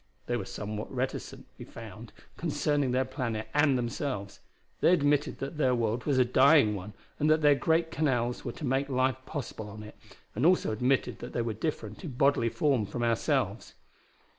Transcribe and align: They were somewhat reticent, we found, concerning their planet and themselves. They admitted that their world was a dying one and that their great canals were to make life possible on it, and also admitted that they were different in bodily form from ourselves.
They 0.25 0.35
were 0.35 0.45
somewhat 0.45 0.91
reticent, 0.91 1.45
we 1.59 1.65
found, 1.65 2.11
concerning 2.35 2.89
their 2.89 3.05
planet 3.05 3.49
and 3.53 3.77
themselves. 3.77 4.39
They 4.79 4.93
admitted 4.93 5.37
that 5.37 5.57
their 5.57 5.75
world 5.75 6.05
was 6.05 6.17
a 6.17 6.25
dying 6.25 6.73
one 6.75 6.93
and 7.19 7.29
that 7.29 7.43
their 7.43 7.53
great 7.53 7.91
canals 7.91 8.43
were 8.43 8.51
to 8.53 8.65
make 8.65 8.89
life 8.89 9.17
possible 9.27 9.69
on 9.69 9.83
it, 9.83 9.95
and 10.33 10.43
also 10.43 10.71
admitted 10.71 11.19
that 11.19 11.33
they 11.33 11.43
were 11.43 11.53
different 11.53 12.03
in 12.03 12.13
bodily 12.13 12.49
form 12.49 12.87
from 12.87 13.03
ourselves. 13.03 13.75